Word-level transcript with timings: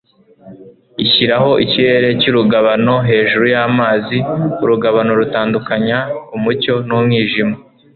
ishyiraho 1.03 1.51
ikirere 1.65 2.07
cy'urugabano 2.19 2.93
hejuru 3.09 3.45
y'amazi, 3.53 4.17
urugabano 4.63 5.11
rutandukanya 5.19 5.97
umucyo 6.35 6.73
n'umwijima 6.87 7.55